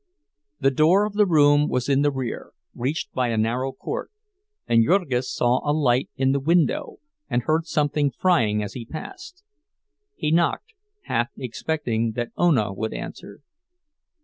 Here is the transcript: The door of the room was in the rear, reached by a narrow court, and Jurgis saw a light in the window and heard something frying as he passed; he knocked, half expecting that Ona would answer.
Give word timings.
The 0.59 0.71
door 0.71 1.05
of 1.05 1.13
the 1.13 1.27
room 1.27 1.67
was 1.69 1.87
in 1.87 2.01
the 2.01 2.09
rear, 2.09 2.53
reached 2.73 3.13
by 3.13 3.27
a 3.27 3.37
narrow 3.37 3.71
court, 3.71 4.09
and 4.65 4.83
Jurgis 4.83 5.31
saw 5.31 5.59
a 5.63 5.69
light 5.71 6.09
in 6.15 6.31
the 6.31 6.39
window 6.39 6.97
and 7.29 7.43
heard 7.43 7.67
something 7.67 8.09
frying 8.09 8.63
as 8.63 8.73
he 8.73 8.83
passed; 8.83 9.43
he 10.15 10.31
knocked, 10.31 10.73
half 11.03 11.27
expecting 11.37 12.13
that 12.13 12.31
Ona 12.35 12.73
would 12.73 12.95
answer. 12.95 13.41